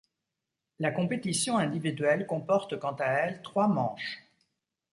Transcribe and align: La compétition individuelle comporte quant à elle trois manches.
La 0.79 0.89
compétition 0.89 1.59
individuelle 1.59 2.25
comporte 2.25 2.79
quant 2.79 2.95
à 2.95 3.05
elle 3.05 3.39
trois 3.43 3.67
manches. 3.67 4.23